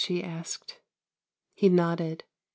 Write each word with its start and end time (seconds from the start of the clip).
"she 0.03 0.23
asked. 0.23 0.79
He 1.53 1.69
nodded. 1.69 2.23